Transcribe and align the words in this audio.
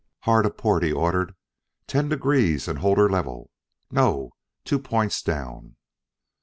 "Hard 0.21 0.47
a 0.47 0.49
port!" 0.49 0.81
he 0.81 0.91
ordered. 0.91 1.35
"Ten 1.85 2.09
degrees, 2.09 2.67
and 2.67 2.79
hold 2.79 2.97
her 2.97 3.07
level. 3.07 3.51
No 3.91 4.31
two 4.65 4.79
points 4.79 5.21
down." 5.21 5.75